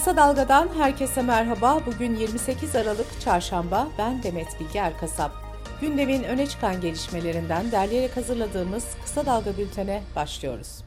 [0.00, 1.80] Kısa Dalga'dan herkese merhaba.
[1.86, 3.88] Bugün 28 Aralık Çarşamba.
[3.98, 5.30] Ben Demet Bilge Erkasap.
[5.80, 10.84] Gündemin öne çıkan gelişmelerinden derleyerek hazırladığımız Kısa Dalga bültene başlıyoruz.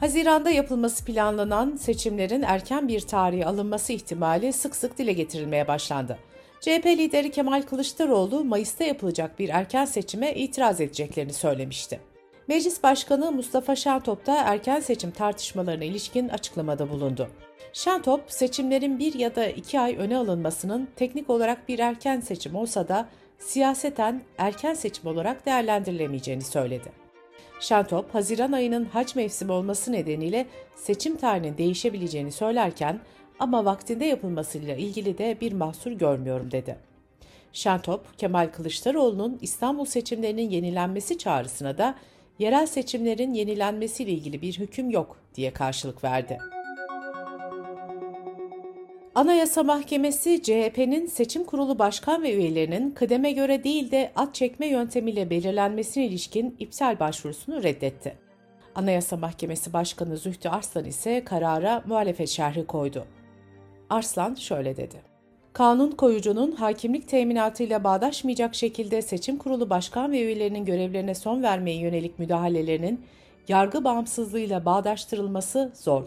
[0.00, 6.18] Haziranda yapılması planlanan seçimlerin erken bir tarihe alınması ihtimali sık sık dile getirilmeye başlandı.
[6.60, 12.00] CHP lideri Kemal Kılıçdaroğlu Mayıs'ta yapılacak bir erken seçime itiraz edeceklerini söylemişti.
[12.50, 17.28] Meclis Başkanı Mustafa Şentop da erken seçim tartışmalarına ilişkin açıklamada bulundu.
[17.72, 22.88] Şentop, seçimlerin bir ya da iki ay öne alınmasının teknik olarak bir erken seçim olsa
[22.88, 23.08] da
[23.38, 26.92] siyaseten erken seçim olarak değerlendirilemeyeceğini söyledi.
[27.60, 33.00] Şentop, Haziran ayının hac mevsimi olması nedeniyle seçim tarihinin değişebileceğini söylerken
[33.38, 36.76] ama vaktinde yapılmasıyla ilgili de bir mahsur görmüyorum dedi.
[37.52, 41.94] Şentop, Kemal Kılıçdaroğlu'nun İstanbul seçimlerinin yenilenmesi çağrısına da
[42.40, 46.38] yerel seçimlerin yenilenmesiyle ilgili bir hüküm yok diye karşılık verdi.
[49.14, 55.30] Anayasa Mahkemesi CHP'nin seçim kurulu başkan ve üyelerinin kıdeme göre değil de at çekme yöntemiyle
[55.30, 58.18] belirlenmesine ilişkin iptal başvurusunu reddetti.
[58.74, 63.06] Anayasa Mahkemesi Başkanı Zühtü Arslan ise karara muhalefet şerhi koydu.
[63.90, 65.09] Arslan şöyle dedi.
[65.52, 72.18] Kanun koyucunun hakimlik teminatıyla bağdaşmayacak şekilde seçim kurulu başkan ve üyelerinin görevlerine son vermeye yönelik
[72.18, 73.04] müdahalelerinin
[73.48, 76.04] yargı bağımsızlığıyla bağdaştırılması zor.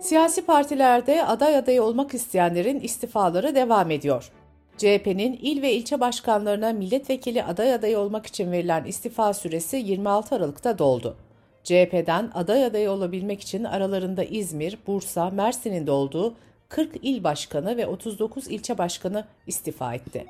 [0.00, 4.30] Siyasi partilerde aday adayı olmak isteyenlerin istifaları devam ediyor.
[4.78, 10.78] CHP'nin il ve ilçe başkanlarına milletvekili aday adayı olmak için verilen istifa süresi 26 Aralık'ta
[10.78, 11.16] doldu.
[11.64, 16.34] CHP'den aday adayı olabilmek için aralarında İzmir, Bursa, Mersin'in de olduğu
[16.70, 20.26] 40 il başkanı ve 39 ilçe başkanı istifa etti.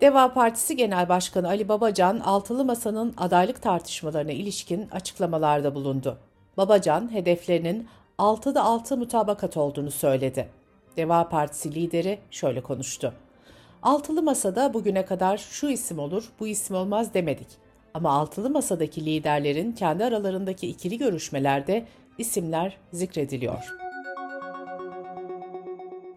[0.00, 6.18] Deva Partisi Genel Başkanı Ali Babacan, Altılı Masa'nın adaylık tartışmalarına ilişkin açıklamalarda bulundu.
[6.56, 7.88] Babacan, hedeflerinin
[8.18, 10.48] 6'da 6 mutabakat olduğunu söyledi.
[10.96, 13.14] Deva Partisi lideri şöyle konuştu.
[13.82, 17.48] Altılı Masa'da bugüne kadar şu isim olur, bu isim olmaz demedik.
[17.94, 21.86] Ama altılı masadaki liderlerin kendi aralarındaki ikili görüşmelerde
[22.18, 23.74] isimler zikrediliyor.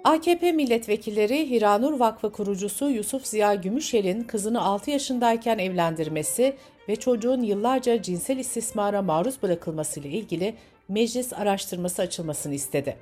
[0.04, 6.56] AKP milletvekilleri Hiranur Vakfı kurucusu Yusuf Ziya Gümüşel'in kızını 6 yaşındayken evlendirmesi
[6.90, 10.56] ve çocuğun yıllarca cinsel istismara maruz bırakılmasıyla ilgili
[10.90, 12.98] meclis araştırması açılmasını istedi.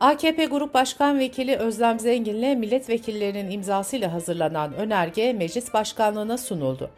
[0.00, 6.90] AKP Grup Başkan Vekili Özlem Zengin'le milletvekillerinin imzasıyla hazırlanan önerge meclis başkanlığına sunuldu.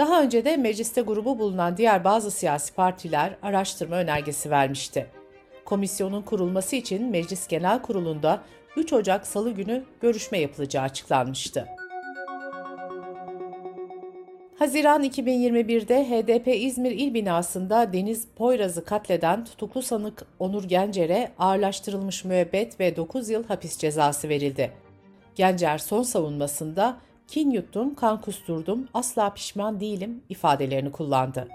[0.00, 5.06] Daha önce de mecliste grubu bulunan diğer bazı siyasi partiler araştırma önergesi vermişti.
[5.64, 8.42] Komisyonun kurulması için Meclis Genel Kurulu'nda
[8.76, 11.66] 3 Ocak Salı günü görüşme yapılacağı açıklanmıştı.
[14.58, 22.80] Haziran 2021'de HDP İzmir İl Binası'nda Deniz Poyraz'ı katleden tutuklu sanık Onur Gencer'e ağırlaştırılmış müebbet
[22.80, 24.72] ve 9 yıl hapis cezası verildi.
[25.34, 31.48] Gencer son savunmasında kin yuttum, kan kusturdum, asla pişman değilim ifadelerini kullandı.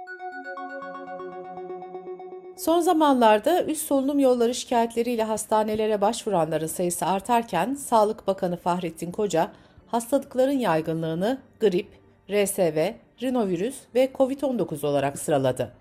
[2.58, 9.52] Son zamanlarda üst solunum yolları şikayetleriyle hastanelere başvuranların sayısı artarken Sağlık Bakanı Fahrettin Koca
[9.88, 11.88] hastalıkların yaygınlığını grip,
[12.30, 15.72] RSV, rinovirüs ve COVID-19 olarak sıraladı.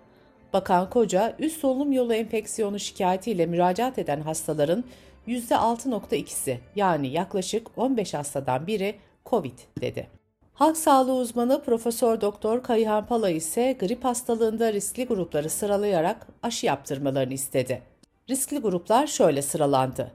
[0.53, 4.83] Bakan Koca, üst solunum yolu enfeksiyonu şikayetiyle müracaat eden hastaların
[5.27, 8.95] %6.2'si yani yaklaşık 15 hastadan biri
[9.25, 10.07] COVID dedi.
[10.53, 17.33] Halk sağlığı uzmanı Profesör Doktor Kayhan Pala ise grip hastalığında riskli grupları sıralayarak aşı yaptırmalarını
[17.33, 17.81] istedi.
[18.29, 20.11] Riskli gruplar şöyle sıralandı.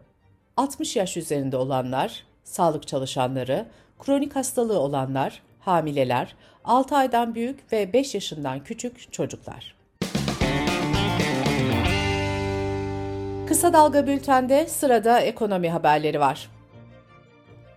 [0.57, 3.67] 60 yaş üzerinde olanlar, sağlık çalışanları,
[3.99, 9.75] kronik hastalığı olanlar, hamileler, 6 aydan büyük ve 5 yaşından küçük çocuklar.
[13.49, 16.49] Kısa Dalga Bülten'de sırada ekonomi haberleri var.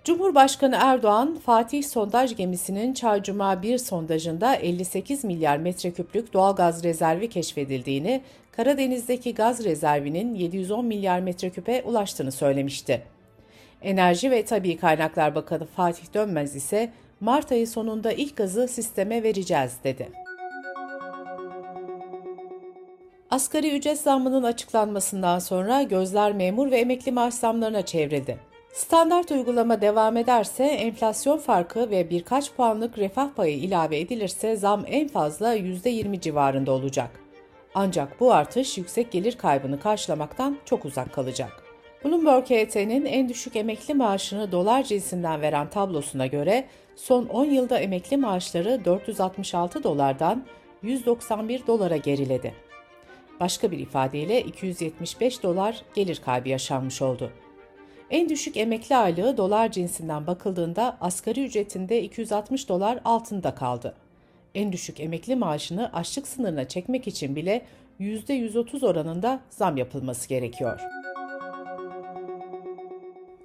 [0.04, 8.22] Cumhurbaşkanı Erdoğan, Fatih sondaj gemisinin Çarcuma 1 sondajında 58 milyar metreküplük doğal gaz rezervi keşfedildiğini,
[8.52, 13.04] Karadeniz'deki gaz rezervinin 710 milyar metreküpe ulaştığını söylemişti.
[13.82, 16.90] Enerji ve Tabi Kaynaklar Bakanı Fatih Dönmez ise
[17.20, 20.10] Mart ayı sonunda ilk gazı sisteme vereceğiz dedi.
[23.30, 28.53] Asgari ücret zammının açıklanmasından sonra gözler memur ve emekli maaş zamlarına çevrildi.
[28.74, 35.08] Standart uygulama devam ederse enflasyon farkı ve birkaç puanlık refah payı ilave edilirse zam en
[35.08, 37.10] fazla %20 civarında olacak.
[37.76, 41.64] Ancak bu artış yüksek gelir kaybını karşılamaktan çok uzak kalacak.
[42.06, 46.66] Bloomberg HT'nin en düşük emekli maaşını dolar cinsinden veren tablosuna göre
[46.96, 50.44] son 10 yılda emekli maaşları 466 dolardan
[50.82, 52.54] 191 dolara geriledi.
[53.40, 57.32] Başka bir ifadeyle 275 dolar gelir kaybı yaşanmış oldu.
[58.10, 63.96] En düşük emekli aylığı dolar cinsinden bakıldığında asgari ücretinde 260 dolar altında kaldı.
[64.56, 67.62] En düşük emekli maaşını açlık sınırına çekmek için bile
[68.00, 70.82] %130 oranında zam yapılması gerekiyor.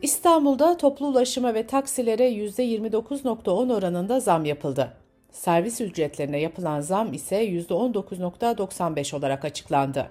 [0.02, 4.92] İstanbul'da toplu ulaşıma ve taksilere %29.10 oranında zam yapıldı.
[5.30, 10.10] Servis ücretlerine yapılan zam ise %19.95 olarak açıklandı.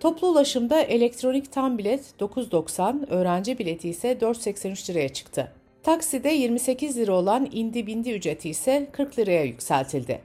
[0.00, 5.52] Toplu ulaşımda elektronik tam bilet 9.90, öğrenci bileti ise 4.83 liraya çıktı.
[5.82, 10.20] Takside 28 lira olan indi bindi ücreti ise 40 liraya yükseltildi.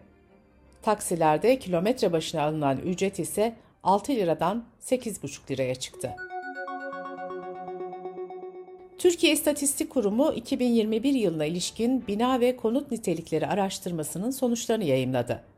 [0.81, 3.53] Taksilerde kilometre başına alınan ücret ise
[3.83, 6.15] 6 liradan 8,5 liraya çıktı.
[8.97, 15.52] Türkiye İstatistik Kurumu 2021 yılına ilişkin bina ve konut nitelikleri araştırmasının sonuçlarını yayımladı.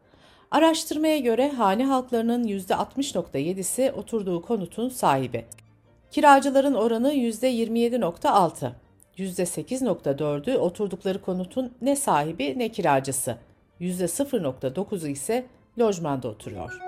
[0.51, 5.45] Araştırmaya göre hane halklarının %60.7'si oturduğu konutun sahibi.
[6.11, 8.71] Kiracıların oranı %27.6.
[9.17, 13.37] %8.4'ü oturdukları konutun ne sahibi ne kiracısı.
[13.81, 15.45] %0.9'u ise
[15.79, 16.79] lojmanda oturuyor.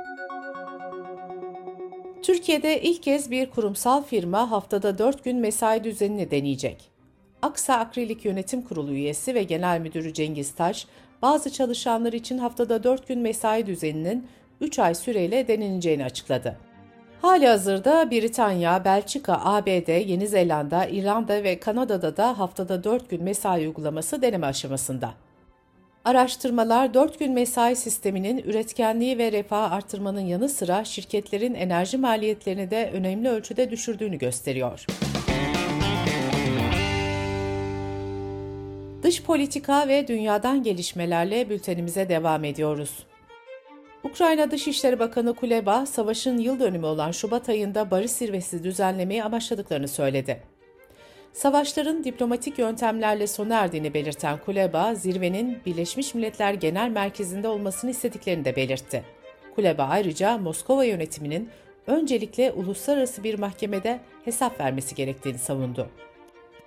[2.24, 6.92] Türkiye'de ilk kez bir kurumsal firma haftada 4 gün mesai düzenini deneyecek.
[7.42, 10.88] Aksa Akrilik Yönetim Kurulu üyesi ve Genel Müdürü Cengiz Taş,
[11.22, 14.28] bazı çalışanlar için haftada 4 gün mesai düzeninin
[14.62, 16.58] 3 ay süreyle deneneceğini açıkladı.
[17.22, 23.68] Hali hazırda Britanya, Belçika, ABD, Yeni Zelanda, İrlanda ve Kanada'da da haftada 4 gün mesai
[23.68, 25.14] uygulaması deneme aşamasında.
[26.06, 32.90] Araştırmalar 4 gün mesai sisteminin üretkenliği ve refah artırmanın yanı sıra şirketlerin enerji maliyetlerini de
[32.94, 34.86] önemli ölçüde düşürdüğünü gösteriyor.
[39.03, 43.05] Dış politika ve dünyadan gelişmelerle bültenimize devam ediyoruz.
[44.03, 50.44] Ukrayna Dışişleri Bakanı Kuleba, savaşın yıl dönümü olan Şubat ayında barış zirvesi düzenlemeyi amaçladıklarını söyledi.
[51.33, 58.55] Savaşların diplomatik yöntemlerle sona erdiğini belirten Kuleba, zirvenin Birleşmiş Milletler Genel Merkezi'nde olmasını istediklerini de
[58.55, 59.03] belirtti.
[59.55, 61.49] Kuleba ayrıca Moskova yönetiminin
[61.88, 65.89] öncelikle uluslararası bir mahkemede hesap vermesi gerektiğini savundu.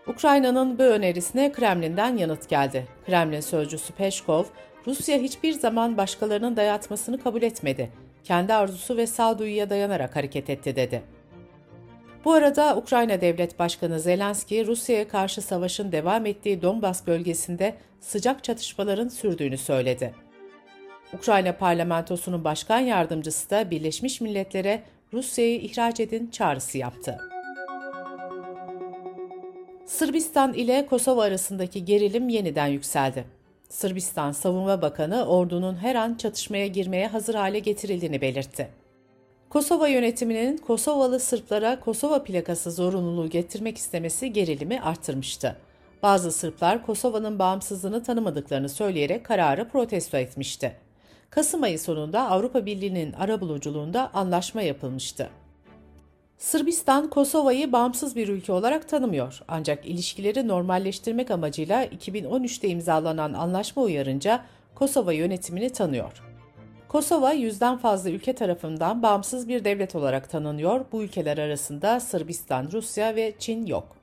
[0.06, 2.87] Ukrayna'nın bu önerisine Kremlin'den yanıt geldi.
[3.06, 4.44] Kremlin sözcüsü Peşkov,
[4.87, 7.91] Rusya hiçbir zaman başkalarının dayatmasını kabul etmedi.
[8.25, 11.02] Kendi arzusu ve sağduyuya dayanarak hareket etti dedi.
[12.25, 19.08] Bu arada Ukrayna Devlet Başkanı Zelenski, Rusya'ya karşı savaşın devam ettiği Donbas bölgesinde sıcak çatışmaların
[19.08, 20.14] sürdüğünü söyledi.
[21.12, 24.82] Ukrayna parlamentosunun başkan yardımcısı da Birleşmiş Milletler'e
[25.12, 27.29] Rusya'yı ihraç edin çağrısı yaptı.
[29.90, 33.25] Sırbistan ile Kosova arasındaki gerilim yeniden yükseldi.
[33.69, 38.69] Sırbistan Savunma Bakanı ordunun her an çatışmaya girmeye hazır hale getirildiğini belirtti.
[39.48, 45.56] Kosova yönetiminin Kosovalı Sırplara Kosova plakası zorunluluğu getirmek istemesi gerilimi arttırmıştı.
[46.02, 50.76] Bazı Sırplar Kosova'nın bağımsızlığını tanımadıklarını söyleyerek kararı protesto etmişti.
[51.31, 55.31] Kasım ayı sonunda Avrupa Birliği'nin arabuluculuğunda anlaşma yapılmıştı.
[56.40, 59.40] Sırbistan, Kosova'yı bağımsız bir ülke olarak tanımıyor.
[59.48, 64.44] Ancak ilişkileri normalleştirmek amacıyla 2013'te imzalanan anlaşma uyarınca
[64.75, 66.22] Kosova yönetimini tanıyor.
[66.88, 70.85] Kosova yüzden fazla ülke tarafından bağımsız bir devlet olarak tanınıyor.
[70.92, 73.97] Bu ülkeler arasında Sırbistan, Rusya ve Çin yok.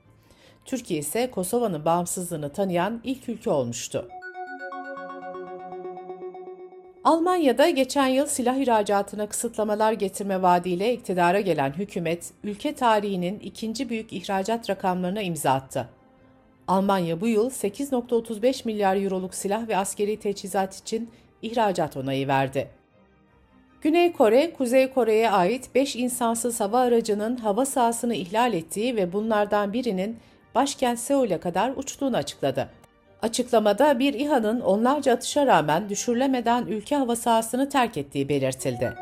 [0.64, 4.08] Türkiye ise Kosova'nın bağımsızlığını tanıyan ilk ülke olmuştu.
[7.08, 14.12] Almanya'da geçen yıl silah ihracatına kısıtlamalar getirme vaadiyle iktidara gelen hükümet, ülke tarihinin ikinci büyük
[14.12, 15.88] ihracat rakamlarına imza attı.
[16.66, 21.10] Almanya bu yıl 8.35 milyar euroluk silah ve askeri teçhizat için
[21.42, 22.70] ihracat onayı verdi.
[23.80, 29.72] Güney Kore, Kuzey Kore'ye ait 5 insansız hava aracının hava sahasını ihlal ettiği ve bunlardan
[29.72, 30.16] birinin
[30.54, 32.68] başkent Seul'e kadar uçtuğunu açıkladı.
[33.22, 38.94] Açıklamada bir İHA'nın onlarca atışa rağmen düşürülemeden ülke hava sahasını terk ettiği belirtildi.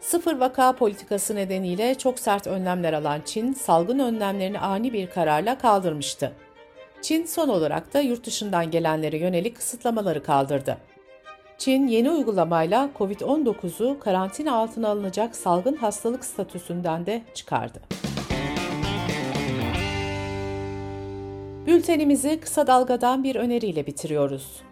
[0.00, 6.32] Sıfır vaka politikası nedeniyle çok sert önlemler alan Çin, salgın önlemlerini ani bir kararla kaldırmıştı.
[7.02, 10.76] Çin son olarak da yurt dışından gelenlere yönelik kısıtlamaları kaldırdı.
[11.58, 18.01] Çin yeni uygulamayla COVID-19'u karantina altına alınacak salgın hastalık statüsünden de çıkardı.
[21.82, 24.62] Bültenimizi kısa dalgadan bir öneriyle bitiriyoruz.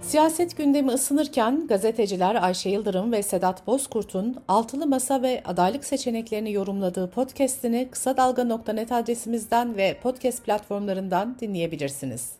[0.00, 7.10] Siyaset gündemi ısınırken gazeteciler Ayşe Yıldırım ve Sedat Bozkurt'un altılı masa ve adaylık seçeneklerini yorumladığı
[7.10, 12.32] podcast'ini kısa dalga.net adresimizden ve podcast platformlarından dinleyebilirsiniz.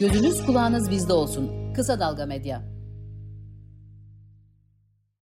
[0.00, 1.72] Gözünüz kulağınız bizde olsun.
[1.74, 2.79] Kısa Dalga Medya